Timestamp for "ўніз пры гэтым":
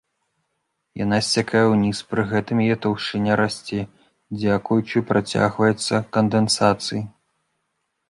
1.73-2.57